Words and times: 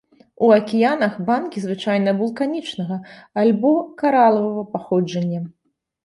У 0.45 0.47
акіянах 0.59 1.17
банкі 1.27 1.61
звычайна 1.65 2.13
вулканічнага 2.21 2.97
або 3.41 3.73
каралавага 4.03 4.63
паходжання. 4.73 5.43